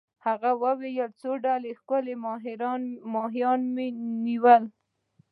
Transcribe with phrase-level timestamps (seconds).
[0.25, 2.15] هغه وویل: څو ډوله ښکلي
[3.15, 3.87] ماهیان مي
[4.25, 4.67] نیولي.